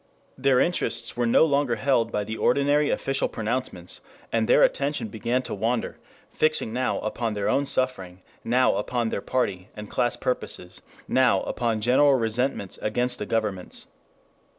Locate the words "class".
9.91-10.15